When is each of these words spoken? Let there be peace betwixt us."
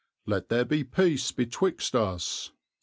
Let 0.25 0.49
there 0.49 0.65
be 0.65 0.83
peace 0.83 1.31
betwixt 1.31 1.93
us." 1.95 2.51